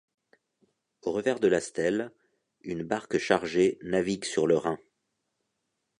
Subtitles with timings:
[1.03, 2.09] Au revers de la stèle,
[2.61, 4.79] une barque chargée navigue sur le Rhin.